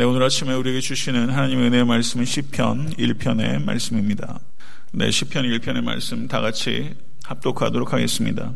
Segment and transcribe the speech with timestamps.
[0.00, 4.40] 네, 오늘 아침에 우리에게 주시는 하나님의 은혜의 말씀은 시편 1편의 말씀입니다.
[4.94, 8.54] 네, 시편 1편의 말씀 다 같이 합독하도록 하겠습니다.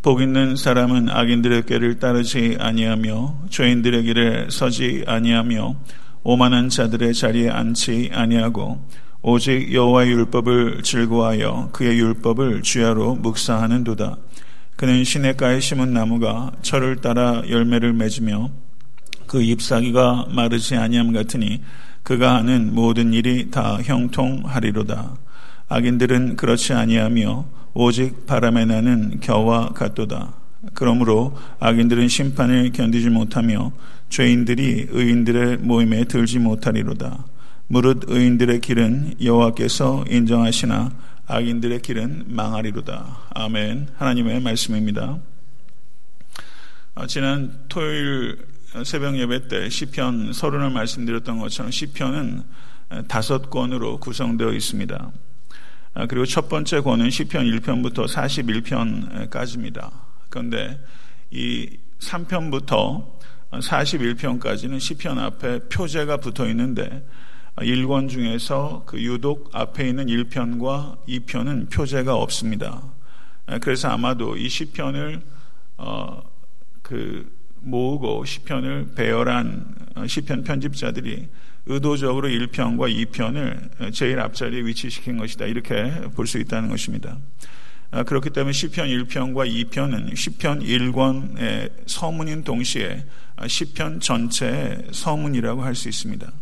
[0.00, 5.76] 복 있는 사람은 악인들의 꾀를 따르지 아니하며 죄인들의 길에 서지 아니하며
[6.22, 8.88] 오만한 자들의 자리에 앉지 아니하고
[9.20, 14.16] 오직 여호와의 율법을 즐거워하여 그의 율법을 주야로 묵상하는도다.
[14.76, 18.50] 그는 시냇가에 심은 나무가 철을 따라 열매를 맺으며
[19.30, 21.62] 그 잎사귀가 마르지 아니함 같으니
[22.02, 25.16] 그가 하는 모든 일이 다 형통하리로다.
[25.68, 30.34] 악인들은 그렇지 아니하며 오직 바람에 나는 겨와 같도다.
[30.74, 33.70] 그러므로 악인들은 심판을 견디지 못하며
[34.08, 37.24] 죄인들이 의인들의 모임에 들지 못하리로다.
[37.68, 40.90] 무릇 의인들의 길은 여호와께서 인정하시나
[41.28, 43.28] 악인들의 길은 망하리로다.
[43.34, 43.90] 아멘.
[43.96, 45.20] 하나님의 말씀입니다.
[46.96, 48.50] 아, 지난 토요일
[48.84, 52.44] 새벽 예배 때 시편 서른을 말씀드렸던 것처럼 시편은
[53.08, 55.12] 다섯 권으로 구성되어 있습니다.
[55.94, 59.90] 아, 그리고 첫 번째 권은 시편 1편부터 41편까지입니다.
[60.28, 60.78] 그런데
[61.32, 63.18] 이 3편부터
[63.50, 67.04] 41편까지는 시편 앞에 표제가 붙어 있는데
[67.56, 72.84] 1권 중에서 그 유독 앞에 있는 1편과 2편은 표제가 없습니다.
[73.46, 75.22] 아, 그래서 아마도 이 시편을
[75.76, 76.22] 어,
[76.82, 81.28] 그 모으고 시편을 배열한 어, 시편 편집자들이
[81.66, 85.46] 의도적으로 1편과 2편을 제일 앞자리에 위치시킨 것이다.
[85.46, 87.18] 이렇게 볼 수 있다는 것입니다.
[87.92, 93.04] 아, 그렇기 때문에 시편 1편과 2편은 시편 1권의 서문인 동시에
[93.36, 96.32] 아, 시편 전체의 서문이라고 할 수 있습니다.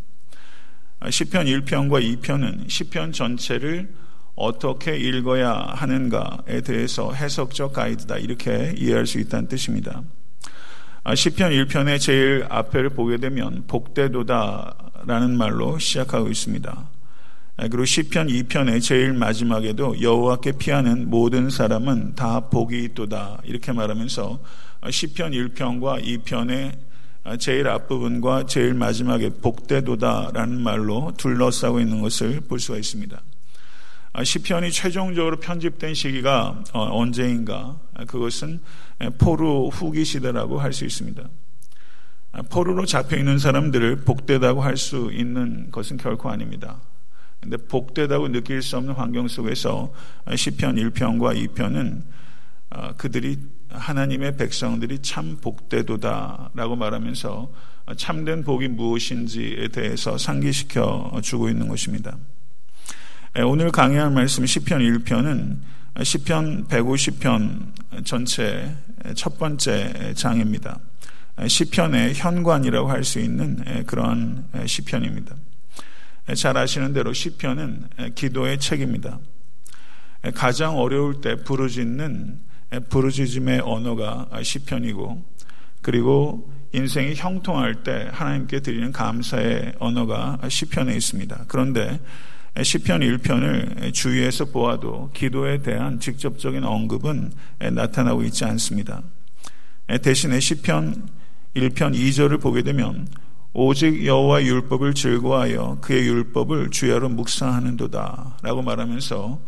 [1.01, 3.89] 아, 시편 1편과 2편은 시편 전체를
[4.35, 10.03] 어떻게 읽어야 하는가에 대해서 해석적 가이드다 이렇게 이해할 수 있다는 뜻입니다.
[11.09, 16.71] 아, 시편 1편의 제일 앞에를 보게 되면 복대도다라는 말로 시작하고 있습니다.
[17.57, 24.39] 아, 그리고 시편 2편의 제일 마지막에도 여호와께 피하는 모든 사람은 다 복이 있도다 이렇게 말하면서
[24.83, 26.77] 아, 시편 1편과 2편의
[27.39, 33.19] 제일 앞부분과 제일 마지막에 복대도다라는 말로 둘러싸고 있는 것을 볼 수가 있습니다.
[34.23, 37.79] 시편이 최종적으로 편집된 시기가 어, 언제인가?
[38.07, 38.61] 그것은
[39.19, 41.23] 포로 후기 시대라고 할 수 있습니다.
[42.51, 46.81] 포로로 잡혀 있는 사람들을 복되다고 할 수 있는 것은 결코 아닙니다.
[47.41, 49.93] 근데 복되다고 느낄 수 없는 환경 속에서
[50.35, 52.03] 시편 1편과 2편은
[52.71, 53.39] 어, 그들이
[53.71, 57.53] 하나님의 백성들이 참 복되도다라고 말하면서
[57.97, 62.17] 참된 복이 무엇인지에 대해서 상기시켜 주고 있는 것입니다.
[63.47, 65.59] 오늘 강의할 말씀 시편 1편은
[66.03, 68.75] 시편 150편 전체
[69.15, 70.81] 첫 번째 장입니다.
[71.47, 75.37] 시편의 현관이라고 할 수 있는 그러한 시편입니다.
[76.35, 79.21] 잘 아시는 대로 시편은 기도의 책입니다.
[80.35, 82.41] 가장 어려울 때 부르짖는
[82.89, 85.25] 부르짖음의 언어가 시편이고
[85.81, 91.45] 그리고 인생이 형통할 때 하나님께 드리는 감사의 언어가 시편에 있습니다.
[91.47, 92.01] 그런데
[92.63, 97.33] 시편 1편을 주위에서 보아도 기도에 대한 직접적인 언급은
[97.73, 99.03] 나타나고 있지 않습니다.
[100.03, 101.09] 대신에 시편
[101.55, 103.07] 1편 2절을 보게 되면
[103.53, 109.41] 오직 여호와 율법을 즐거워하여 그의 율법을 주야로 묵상하는도다라고 말하면서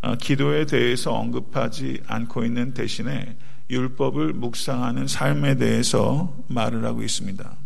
[0.00, 3.36] 어, 기도에 대해서 언급하지 않고 있는 대신에
[3.68, 7.56] 율법을 묵상하는 삶에 대해서 말을 하고 있습니다.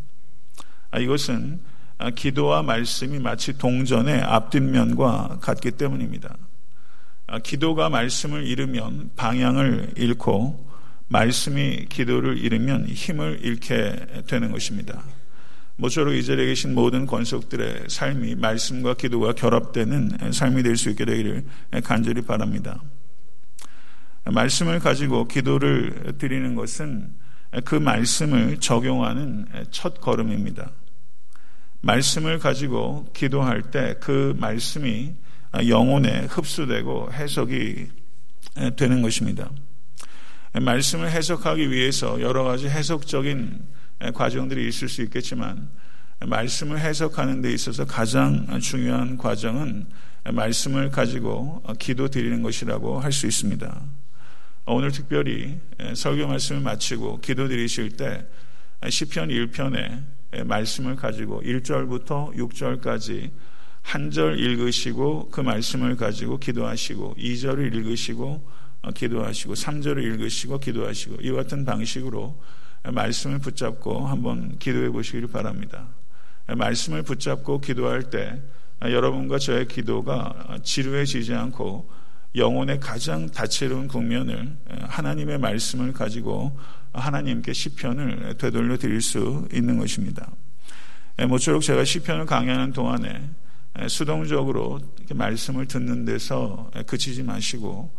[0.90, 1.71] 아, 이것은 아,
[2.10, 6.36] 기도와 말씀이 마치 동전의 앞뒷면과 같기 때문입니다.
[7.26, 10.72] 아, 기도가 말씀을 잃으면 방향을 잃고
[11.08, 13.94] 말씀이 기도를 잃으면 힘을 잃게
[14.26, 15.02] 되는 것입니다.
[15.76, 21.44] 모쪼록 이 자리에 계신 모든 권속들의 삶이 말씀과 기도가 결합되는 삶이 될 수 있게 되기를
[21.84, 22.80] 간절히 바랍니다.
[24.24, 27.14] 말씀을 가지고 기도를 드리는 것은
[27.64, 30.70] 그 말씀을 적용하는 첫 걸음입니다.
[31.82, 35.14] 말씀을 가지고 기도할 때 그 말씀이
[35.68, 37.88] 영혼에 흡수되고 해석이
[38.76, 39.50] 되는 것입니다.
[40.54, 43.60] 말씀을 해석하기 위해서 여러 가지 해석적인
[44.14, 45.70] 과정들이 있을 수 있겠지만
[46.20, 49.86] 말씀을 해석하는 데 있어서 가장 중요한 과정은
[50.24, 53.82] 말씀을 가지고 기도 드리는 것이라고 할 수 있습니다.
[54.66, 55.58] 오늘 특별히
[55.94, 58.24] 설교 말씀을 마치고 기도 드리실 때
[58.88, 60.04] 시편 1편에
[60.44, 63.30] 말씀을 가지고 1절부터 6절까지
[63.82, 68.48] 한 절 읽으시고 그 말씀을 가지고 기도하시고 2절을 읽으시고
[68.82, 72.40] 어, 기도하시고 3절을 읽으시고 기도하시고 이와 같은 방식으로
[72.84, 75.88] 말씀을 붙잡고 한번 기도해 보시기를 바랍니다.
[76.48, 78.42] 말씀을 붙잡고 기도할 때
[78.82, 81.88] 여러분과 저의 기도가 지루해지지 않고
[82.34, 86.58] 영혼의 가장 다채로운 국면을 하나님의 말씀을 가지고
[86.92, 90.30] 하나님께 시편을 되돌려 드릴 수 있는 것입니다.
[91.28, 93.30] 모쪼록 제가 시편을 강의하는 동안에
[93.88, 94.80] 수동적으로
[95.14, 97.90] 말씀을 듣는 데서 그치지 마시고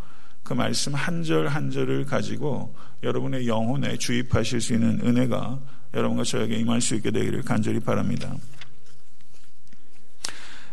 [0.43, 5.59] 그 말씀 한 절 한 절을 가지고 여러분의 영혼에 주입하실 수 있는 은혜가
[5.93, 8.35] 여러분과 저에게 임할 수 있게 되기를 간절히 바랍니다.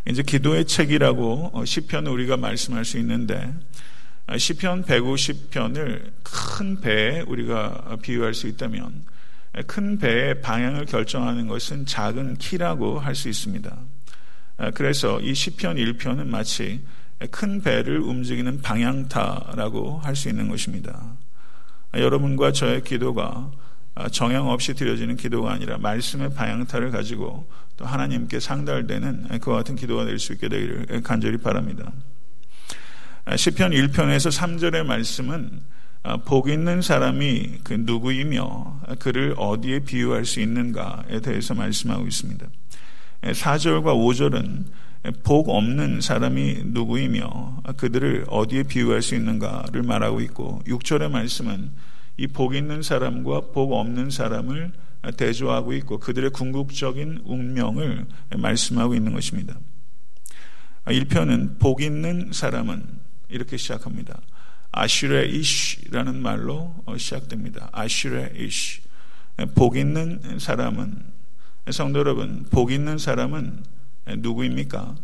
[0.07, 3.53] 이제 기도의 책이라고 어, 시편을 우리가 말씀할 수 있는데 아,
[4.37, 9.03] 시편 150편을 큰 배에 우리가 비유할 수 있다면
[9.67, 13.77] 큰 배의 방향을 결정하는 것은 작은 키라고 할 수 있습니다.
[14.57, 16.81] 아, 그래서 이 시편 1편은 마치
[17.31, 21.15] 큰 배를 움직이는 방향타라고 할 수 있는 것입니다.
[21.91, 23.51] 아, 여러분과 저의 기도가
[24.11, 30.17] 정형 없이 드려지는 기도가 아니라 말씀의 방향타를 가지고 또 하나님께 상달되는 그와 같은 기도가 될
[30.17, 31.91] 수 있게 되기를 간절히 바랍니다.
[33.35, 35.61] 시편 1편에서 3절의 말씀은
[36.25, 42.45] 복 있는 사람이 그 누구이며 그를 어디에 비유할 수 있는가에 대해서 말씀하고 있습니다.
[43.21, 44.65] 4절과 5절은
[45.23, 51.71] 복 없는 사람이 누구이며 그들을 어디에 비유할 수 있는가를 말하고 있고 6절의 말씀은
[52.17, 54.73] 이 복 있는 사람과 복 없는 사람을
[55.17, 58.05] 대조하고 있고 그들의 궁극적인 운명을
[58.37, 59.55] 말씀하고 있는 것입니다.
[60.85, 63.00] 1편은 복 있는 사람은
[63.31, 64.21] 이렇게 시작합니다.
[64.71, 67.69] 아슈레 이시라는 말로 시작됩니다.
[67.71, 68.81] 아슈레 이시.
[69.55, 70.97] 복 있는 사람은
[71.71, 73.63] 성도 여러분, 복 있는 사람은
[74.17, 74.95] 누구입니까?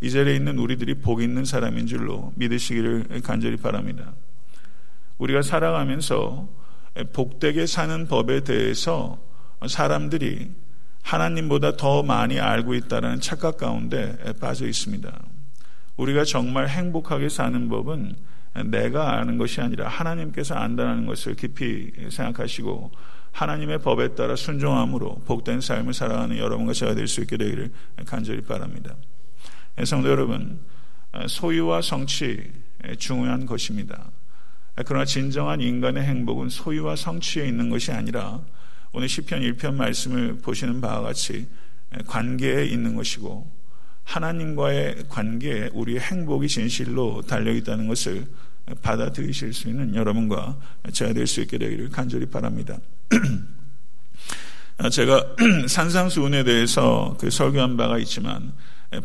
[0.00, 4.14] 이 자리에 있는 우리들이 복 있는 사람인 줄로 믿으시기를 간절히 바랍니다.
[5.18, 6.48] 우리가 살아가면서
[7.12, 9.18] 복되게 사는 법에 대해서
[9.68, 10.50] 사람들이
[11.02, 15.31] 하나님보다 더 많이 알고 있다는 착각 가운데 빠져 있습니다.
[15.96, 18.16] 우리가 정말 행복하게 사는 법은
[18.66, 22.90] 내가 아는 것이 아니라 하나님께서 안다는 것을 깊이 생각하시고
[23.32, 27.70] 하나님의 법에 따라 순종함으로 복된 삶을 살아가는 여러분과 제가 될 수 있게 되기를
[28.04, 28.94] 간절히 바랍니다.
[29.84, 30.60] 성도 여러분,
[31.26, 32.50] 소유와 성취
[32.98, 34.10] 중요한 것입니다.
[34.86, 38.40] 그러나 진정한 인간의 행복은 소유와 성취에 있는 것이 아니라
[38.92, 41.46] 오늘 시편 1편 말씀을 보시는 바와 같이
[42.06, 43.61] 관계에 있는 것이고
[44.04, 48.26] 하나님과의 관계에 우리의 행복이 진실로 달려 있다는 것을
[48.82, 50.58] 받아들이실 수 있는 여러분과
[50.92, 52.78] 제가 될 수 있게 되기를 간절히 바랍니다.
[54.90, 55.36] 제가
[55.68, 58.52] 산상수훈에 대해서 그 설교한 바가 있지만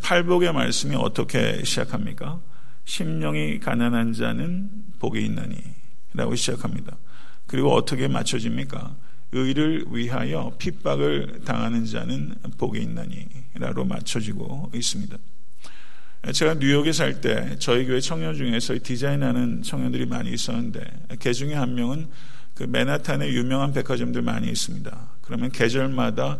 [0.01, 2.39] 팔복의 말씀이 어떻게 시작합니까?
[2.85, 5.55] 심령이 가난한 자는 복이 있나니
[6.13, 6.97] 라고 시작합니다.
[7.45, 8.95] 그리고 어떻게 맞춰집니까?
[9.33, 13.27] 의를 위하여 핍박을 당하는 자는 복이 있나니
[13.59, 15.18] 라로 맞춰지고 있습니다.
[16.33, 20.81] 제가 뉴욕에 살 때 저희 교회 청년 중에서 디자인하는 청년들이 많이 있었는데
[21.19, 22.07] 그 중에 한 명은
[22.54, 25.09] 그 맨하탄에 유명한 백화점들 많이 있습니다.
[25.21, 26.39] 그러면 계절마다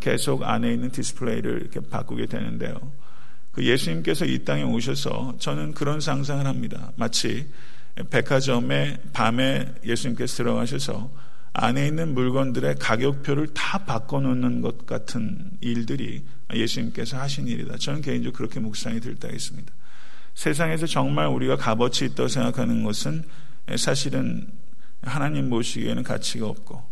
[0.00, 2.92] 계속 안에 있는 디스플레이를 이렇게 바꾸게 되는데요.
[3.52, 6.92] 그 예수님께서 이 땅에 오셔서 저는 그런 상상을 합니다.
[6.96, 7.46] 마치
[8.10, 11.10] 백화점에 밤에 예수님께서 들어가셔서
[11.52, 17.76] 안에 있는 물건들의 가격표를 다 바꿔놓는 것 같은 일들이 예수님께서 하신 일이다.
[17.78, 19.72] 저는 개인적으로 그렇게 묵상이 들 때가 있습니다.
[20.34, 23.24] 세상에서 정말 우리가 값어치 있다고 생각하는 것은
[23.76, 24.48] 사실은
[25.02, 26.82] 하나님 보시기에는 가치가 없고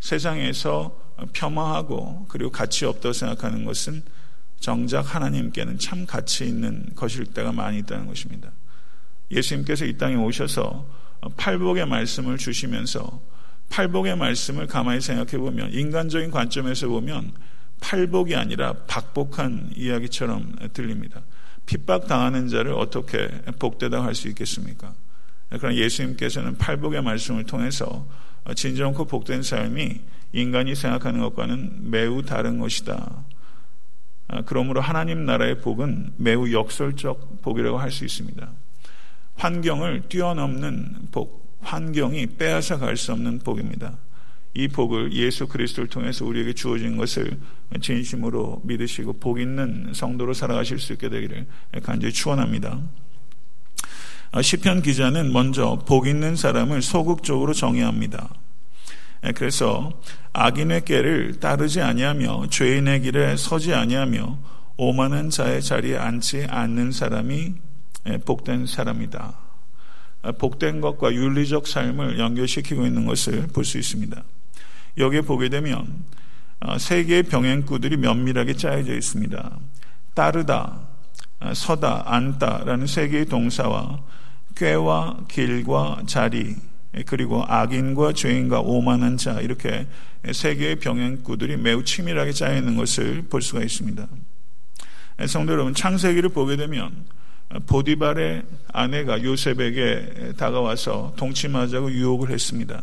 [0.00, 1.00] 세상에서
[1.32, 4.02] 폄하하고 그리고 가치 없다고 생각하는 것은
[4.60, 8.52] 정작 하나님께는 참 가치 있는 것일 때가 많이 있다는 것입니다.
[9.30, 10.86] 예수님께서 이 땅에 오셔서
[11.36, 13.20] 팔복의 말씀을 주시면서
[13.70, 17.32] 팔복의 말씀을 가만히 생각해 보면 인간적인 관점에서 보면
[17.80, 21.22] 팔복이 아니라 박복한 이야기처럼 들립니다.
[21.66, 23.28] 핍박 당하는 자를 어떻게
[23.58, 24.94] 복되다 할 수 있겠습니까?
[25.50, 28.06] 그러나 예수님께서는 팔복의 말씀을 통해서
[28.54, 30.00] 진정코 복된 삶이
[30.32, 33.24] 인간이 생각하는 것과는 매우 다른 것이다.
[34.28, 38.48] 아, 그러므로 하나님 나라의 복은 매우 역설적 복이라고 할 수 있습니다.
[39.36, 43.96] 환경을 뛰어넘는 복, 환경이 빼앗아 갈 수 없는 복입니다.
[44.54, 47.38] 이 복을 예수 그리스도를 통해서 우리에게 주어진 것을
[47.80, 51.46] 진심으로 믿으시고 복 있는 성도로 살아가실 수 있게 되기를
[51.82, 52.80] 간절히 축원합니다.
[54.30, 58.28] 아, 시편 기자는 먼저 복 있는 사람을 소극적으로 정의합니다.
[59.26, 59.92] 예, 그래서
[60.32, 64.38] 악인의 깨를 따르지 아니하며 죄인의 길에 서지 아니하며
[64.76, 67.54] 오만한 자의 자리에 앉지 않는 사람이
[68.06, 69.38] 예, 복된 사람이다.
[70.22, 74.22] 아, 복된 것과 윤리적 삶을 연결시키고 있는 것을 볼 수 있습니다.
[74.98, 76.04] 여기에 보게 되면
[76.60, 79.58] 어, 세 개의 병행구들이 면밀하게 짜여져 있습니다.
[80.14, 80.80] 따르다,
[81.40, 84.02] 어, 서다, 앉다라는 세 개의 동사와
[84.54, 86.56] 꾀와 길과 자리,
[87.06, 89.86] 그리고 악인과 죄인과 오만한 자 이렇게
[90.32, 94.06] 세 개의 병행구들이 매우 치밀하게 짜여 있는 것을 볼 수가 있습니다.
[95.26, 97.04] 성도 여러분, 창세기를 보게 되면
[97.66, 102.82] 보디발의 아내가 요셉에게 다가와서 동침하자고 유혹을 했습니다.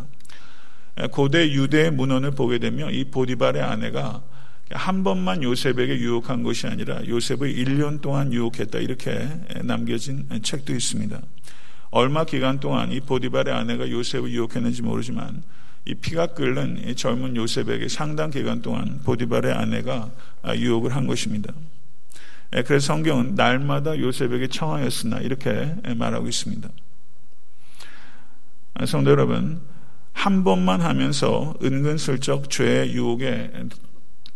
[1.10, 4.22] 고대 유대 문헌을 보게 되면 이 보디발의 아내가
[4.72, 9.28] 한 번만 요셉에게 유혹한 것이 아니라 요셉을 1년 동안 유혹했다 이렇게
[9.64, 11.20] 남겨진 책도 있습니다.
[11.90, 15.44] 얼마 기간 동안 이 보디발의 아내가 요셉을 유혹했는지 모르지만
[15.86, 20.10] 이 피가 끓는 이 젊은 요셉에게 상당 기간 동안 보디발의 아내가
[20.56, 21.54] 유혹을 한 것입니다.
[22.56, 26.70] 예, 그래서 성경은 날마다 요셉에게 청하였으나 이렇게 말하고 있습니다.
[28.74, 29.62] 아, 성도 여러분,
[30.14, 33.52] 한 번만 하면서 은근슬쩍 죄의 유혹에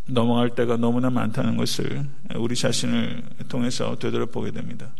[0.06, 2.06] 넘어갈 때가 너무나 많다는 것을
[2.36, 4.90] 우리 자신을 통해서 되돌아보게 됩니다.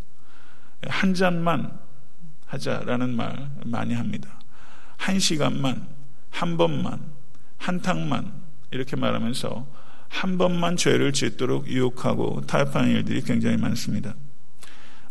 [0.87, 1.79] 한 잔만
[2.47, 4.41] 하자라는 말 많이 합니다.
[4.97, 5.87] 한 시간만,
[6.31, 7.01] 한 번만,
[7.59, 8.33] 한 탕만
[8.71, 9.67] 이렇게 말하면서
[10.09, 14.15] 한 번만 죄를 짓도록 유혹하고 타협하는 일들이 굉장히 많습니다.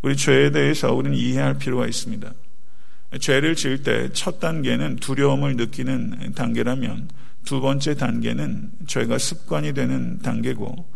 [0.01, 2.31] 우리 죄에 대해서 우리는 이해할 필요가 있습니다.
[3.19, 7.09] 죄를 지을 때 첫 단계는 두려움을 느끼는 단계라면
[7.45, 10.89] 두 번째 단계는 죄가 습관이 되는 단계고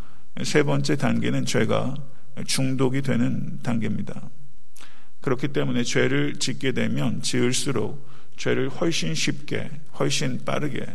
[0.44, 1.96] 세 번째 단계는 죄가
[2.46, 4.30] 중독이 되는 단계입니다.
[5.22, 8.08] 그렇기 때문에 죄를 짓게 되면 지을수록
[8.38, 10.86] 죄를 훨씬 쉽게, 훨씬 빠르게,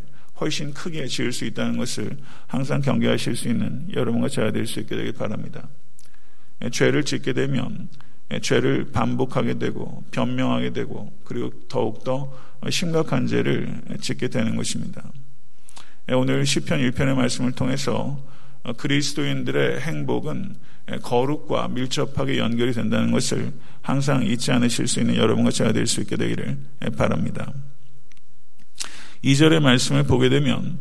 [0.40, 2.16] 훨씬 크게 지을 수 있다는 것을
[2.46, 5.68] 항상 경계하실 수 있는 여러분과 제가 될 수 있게 되길 바랍니다.
[6.72, 7.88] 죄를 짓게 되면
[8.42, 12.32] 죄를 반복하게 되고 변명하게 되고 그리고 더욱더
[12.70, 15.02] 심각한 죄를 짓게 되는 것입니다.
[16.08, 18.18] 오늘 시편 1편의 말씀을 통해서
[18.76, 20.56] 그리스도인들의 행복은
[21.02, 23.52] 거룩과 밀접하게 연결이 된다는 것을
[23.82, 26.58] 항상 잊지 않으실 수 있는 여러분과 제가 될 수 있게 되기를
[26.96, 27.52] 바랍니다.
[29.22, 30.78] 2절의 말씀을 보게 되면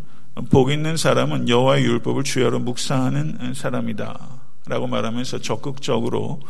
[0.50, 6.41] 복 있는 사람은 여호와의 율법을 주야로 묵상하는 사람이다 라고 말하면서 적극적으로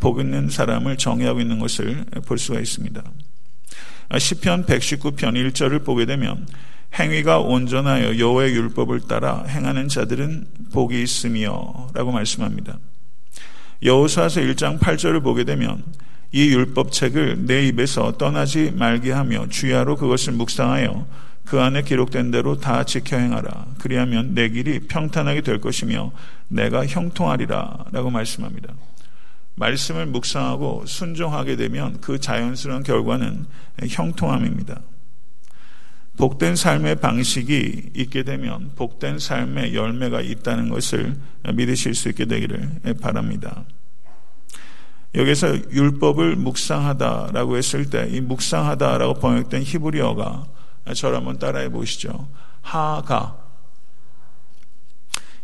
[0.00, 3.02] 복 있는 사람을 정의하고 있는 것을 볼 수가 있습니다.
[4.18, 6.46] 시편 119편 1절을 보게 되면
[6.98, 12.78] 행위가 온전하여 여호와의 율법을 따라 행하는 자들은 복이 있으며라고 말씀합니다.
[13.82, 15.82] 여호수아서 1장 8절을 보게 되면
[16.30, 21.06] 이 율법책을 내 입에서 떠나지 말게 하며 주야로 그것을 묵상하여
[21.44, 23.66] 그 안에 기록된 대로 다 지켜 행하라.
[23.78, 26.12] 그리하면 내 길이 평탄하게 될 것이며
[26.48, 27.84] 내가 형통하리라.
[27.92, 28.72] 라고 말씀합니다.
[29.56, 33.46] 말씀을 묵상하고 순종하게 되면 그 자연스러운 결과는
[33.88, 34.80] 형통함입니다.
[36.16, 41.16] 복된 삶의 방식이 있게 되면 복된 삶의 열매가 있다는 것을
[41.54, 43.64] 믿으실 수 있게 되기를 바랍니다.
[45.14, 50.46] 여기서 율법을 묵상하다라고 했을 때 이 묵상하다라고 번역된 히브리어가
[50.94, 52.28] 저를 한번 따라해 보시죠.
[52.62, 53.43] 하가.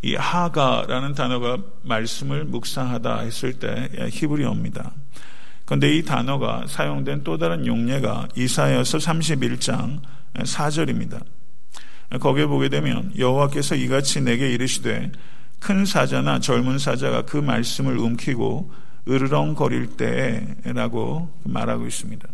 [0.02, 4.92] 이 하가라는 단어가 말씀을 묵상하다 했을 때 히브리어입니다.
[5.64, 10.00] 그런데 이 단어가 사용된 또 다른 용례가 이사야서 31장
[10.34, 11.22] 4절입니다.
[12.18, 15.12] 거기에 보게 되면 여호와께서 이같이 내게 이르시되
[15.60, 18.72] 큰 사자나 젊은 사자가 그 말씀을 움키고
[19.08, 22.28] 으르렁거릴 때라고 말하고 있습니다.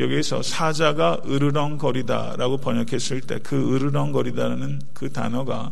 [0.00, 5.70] 여기에서 사자가 으르렁거리다라고 번역했을 때 그 으르렁거리다는 그 단어가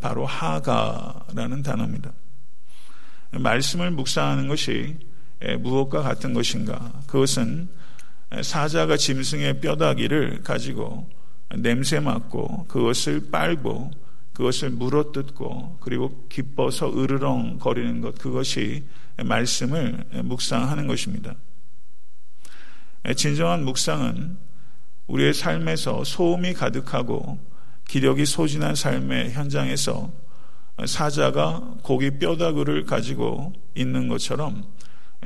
[0.00, 2.12] 바로 하가라는 단어입니다.
[3.32, 4.96] 말씀을 묵상하는 것이
[5.60, 6.92] 무엇과 같은 것인가?
[7.06, 7.68] 그것은
[8.42, 11.08] 사자가 짐승의 뼈다귀를 가지고
[11.56, 13.90] 냄새 맡고 그것을 빨고
[14.32, 18.84] 그것을 물어뜯고 그리고 기뻐서 으르렁 거리는 것 그것이
[19.22, 21.34] 말씀을 묵상하는 것입니다.
[23.14, 24.36] 진정한 묵상은
[25.06, 27.38] 우리의 삶에서 소음이 가득하고
[27.86, 30.10] 기력이 소진한 삶의 현장에서
[30.84, 34.64] 사자가 고기 뼈다귀를 가지고 있는 것처럼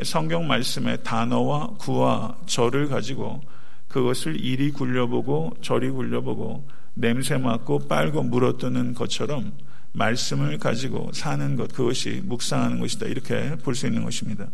[0.03, 3.41] 성경 말씀의 단어와 구와 절을 가지고
[3.89, 9.53] 그것을 이리 굴려보고 저리 굴려보고 냄새 맡고 빨고 물어뜯는 것처럼
[9.93, 14.49] 말씀을 가지고 사는 것 그것이 묵상하는 것이다 이렇게 볼 수 있는 것입니다.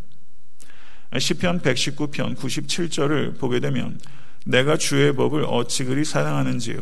[1.18, 4.00] 시편 119편 97절을 보게 되면
[4.44, 6.80] 내가 주의 법을 어찌 그리 사랑하는지요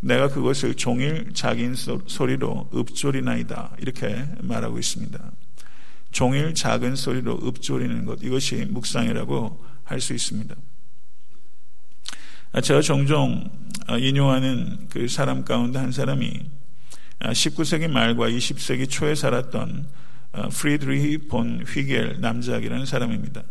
[0.00, 5.18] 내가 그것을 종일 작은 소리로 읊조리나이다 이렇게 말하고 있습니다.
[6.12, 10.54] 종일 작은 소리로 읊조리는 것 이것이 묵상이라고 할 수 있습니다.
[12.62, 13.50] 제가 종종
[13.98, 16.50] 인용하는 그 사람 가운데 한 사람이
[17.20, 19.86] 19세기 말과 20세기 초에 살았던
[20.52, 23.42] 프리드리히 본 휘겔 남작이라는 사람입니다.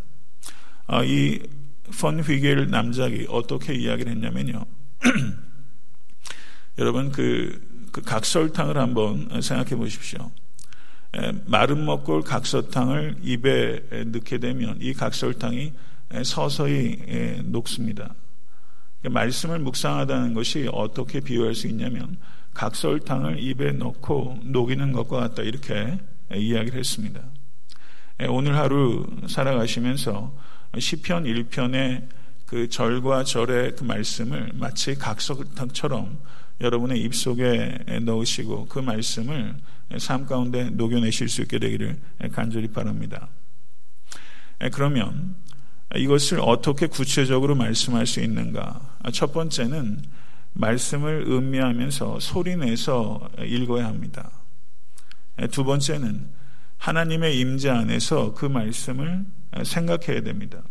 [1.06, 4.66] 이폰 휘겔 남작이 어떻게 이야기를 했냐면요.
[6.80, 10.32] 여러분 그, 그 각설탕을 한번 생각해 보십시오.
[11.46, 15.74] 마른 먹골 각설탕을 입에 넣게 되면 이 각설탕이
[16.24, 18.14] 서서히 녹습니다.
[19.02, 22.18] 그러니까 말씀을 묵상하다는 것이 어떻게 비유할 수 있냐면
[22.54, 26.00] 각설탕을 입에 넣고 녹이는 것과 같다 이렇게
[26.34, 27.22] 이야기를 했습니다.
[28.30, 30.34] 오늘 하루 살아가시면서
[30.80, 32.08] 시편 1편의
[32.46, 36.18] 그 절과 절의 그 말씀을 마치 각설탕처럼
[36.62, 39.56] 여러분의 입속에 넣으시고 그 말씀을
[39.98, 41.98] 삶 가운데 녹여내실 수 있게 되기를
[42.32, 43.30] 간절히 바랍니다.
[44.72, 45.36] 그러면
[45.96, 48.98] 이것을 어떻게 구체적으로 말씀할 수 있는가?
[49.14, 50.02] 첫 번째는
[50.54, 54.32] 말씀을 음미하면서 소리내서 읽어야 합니다.
[55.52, 56.28] 두 번째는
[56.78, 59.26] 하나님의 임재 안에서 그 말씀을
[59.64, 60.62] 생각해야 됩니다.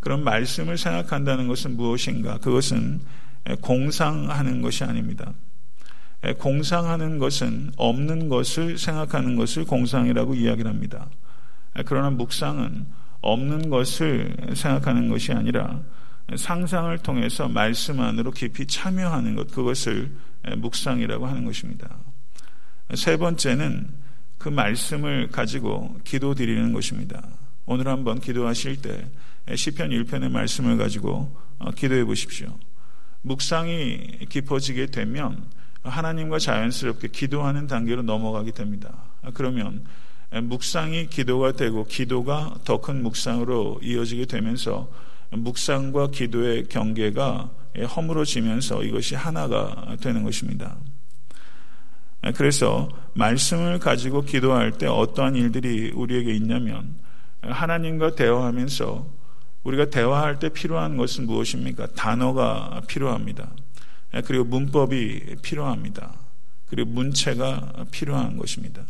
[0.00, 2.38] 그럼 말씀을 생각한다는 것은 무엇인가?
[2.38, 3.00] 그것은
[3.60, 5.32] 공상하는 것이 아닙니다.
[6.38, 11.08] 공상하는 것은 없는 것을 생각하는 것을 공상이라고 이야기를 합니다.
[11.86, 12.86] 그러나 묵상은
[13.20, 15.80] 없는 것을 생각하는 것이 아니라
[16.36, 20.14] 상상을 통해서 말씀 안으로 깊이 참여하는 것, 그것을
[20.58, 21.98] 묵상이라고 하는 것입니다.
[22.94, 23.88] 세 번째는
[24.38, 27.22] 그 말씀을 가지고 기도 드리는 것입니다.
[27.70, 29.04] 오늘 한번 기도하실 때
[29.54, 31.36] 시편 1편의 말씀을 가지고
[31.76, 32.48] 기도해 보십시오.
[33.20, 35.44] 묵상이 깊어지게 되면
[35.82, 39.04] 하나님과 자연스럽게 기도하는 단계로 넘어가게 됩니다.
[39.34, 39.84] 그러면
[40.32, 44.90] 묵상이 기도가 되고 기도가 더 큰 묵상으로 이어지게 되면서
[45.30, 47.50] 묵상과 기도의 경계가
[47.94, 50.78] 허물어지면서 이것이 하나가 되는 것입니다.
[52.34, 56.96] 그래서 말씀을 가지고 기도할 때 어떠한 일들이 우리에게 있냐면
[57.42, 59.06] 하나님과 대화하면서
[59.64, 61.88] 우리가 대화할 때 필요한 것은 무엇입니까?
[61.88, 63.50] 단어가 필요합니다.
[64.24, 66.14] 그리고 문법이 필요합니다.
[66.68, 68.82] 그리고 문체가 필요한 것입니다.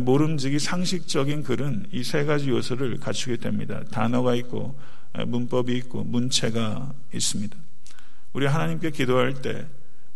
[0.00, 3.82] 모름지기 상식적인 글은 이 세 가지 요소를 갖추게 됩니다.
[3.90, 4.78] 단어가 있고
[5.26, 7.56] 문법이 있고 문체가 있습니다.
[8.32, 9.66] 우리 하나님께 기도할 때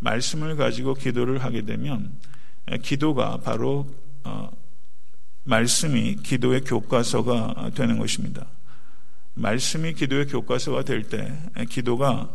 [0.01, 2.13] 말씀을 가지고 기도를 하게 되면
[2.83, 3.87] 기도가 바로
[4.25, 4.51] 어,
[5.45, 8.47] 말씀이 기도의 교과서가 되는 것입니다.
[9.35, 11.33] 말씀이 기도의 교과서가 될 때
[11.69, 12.29] 기도가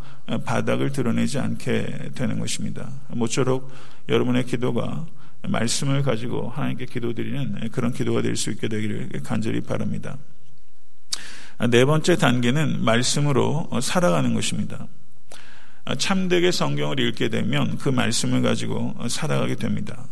[0.45, 2.89] 바닥을 드러내지 않게 되는 것입니다.
[3.09, 3.71] 모쪼록
[4.09, 5.05] 여러분의 기도가
[5.43, 10.17] 말씀을 가지고 하나님께 기도드리는 그런 기도가 될 수 있게 되기를 간절히 바랍니다.
[11.69, 14.87] 네 번째 단계는 말씀으로 살아가는 것입니다.
[15.99, 20.07] 참되게 성경을 읽게 되면 그 말씀을 가지고 살아가게 됩니다.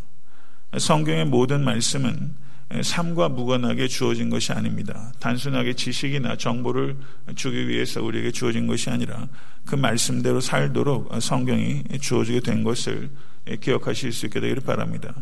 [0.77, 2.35] 성경의 모든 말씀은
[2.81, 5.11] 삶과 무관하게 주어진 것이 아닙니다.
[5.19, 6.97] 단순하게 지식이나 정보를
[7.35, 9.27] 주기 위해서 우리에게 주어진 것이 아니라
[9.65, 13.09] 그 말씀대로 살도록 성경이 주어지게 된 것을
[13.61, 15.13] 기억하실 수 있게 되기를 바랍니다.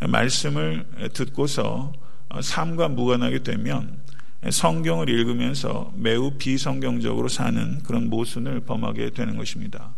[0.00, 1.92] 말씀을 듣고서
[2.40, 4.00] 삶과 무관하게 되면
[4.48, 9.94] 성경을 읽으면서 매우 비성경적으로 사는 그런 모순을 범하게 되는 것입니다.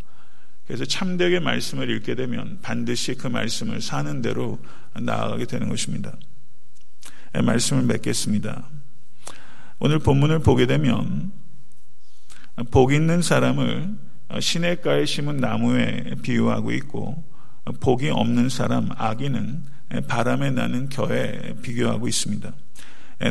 [0.67, 4.59] 그래서 참되게 말씀을 읽게 되면 반드시 그 말씀을 사는 대로
[4.95, 6.15] 나아가게 되는 것입니다.
[7.43, 8.69] 말씀을 맺겠습니다.
[9.81, 11.33] 오늘 본문을 보게 되면
[12.71, 13.97] 복 있는 사람을
[14.41, 17.23] 시냇가에 심은 나무에 비유하고 있고
[17.81, 19.63] 복이 없는 사람 아기는
[20.07, 22.53] 바람에 나는 겨에 비교하고 있습니다.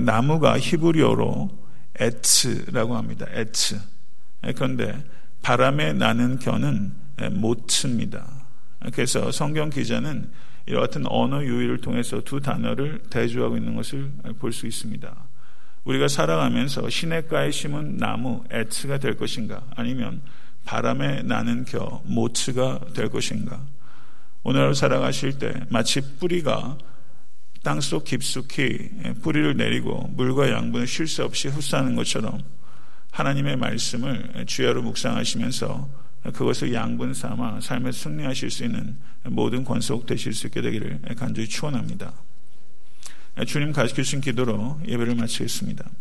[0.02, 1.64] 나무가 히브리어로
[2.00, 3.26] 에츠라고 합니다.
[3.32, 3.80] 에츠.
[4.56, 5.04] 그런데
[5.42, 6.94] 바람에 나는 겨는
[7.32, 8.33] 모츠입니다.
[8.92, 10.30] 그래서 성경 기자는
[10.70, 15.16] 이와 같은 언어 유희를 통해서 두 단어를 대조하고 있는 것을 볼 수 있습니다.
[15.84, 20.22] 우리가 살아가면서 시냇가에 심은 나무 에츠가 될 것인가 아니면
[20.66, 23.62] 바람에 나는 겨 모츠가 될 것인가
[24.44, 26.78] 오늘 살아가실 때 마치 뿌리가
[27.64, 28.90] 땅속 깊숙이
[29.22, 32.42] 뿌리를 내리고 물과 양분을 쉴수 없이 흡수하는 것처럼
[33.12, 35.90] 하나님의 말씀을 주야로 묵상하시면서
[36.32, 42.14] 그것을 양분 삼아 삶에 승리하실 수 있는 모든 권속 되실 수 있게 되기를 간절히 축원합니다.
[43.48, 45.90] 주님 가르쳐 주신 기도로 예배를 마치겠습니다.